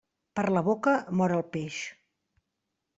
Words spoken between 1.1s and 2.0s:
mor el peix.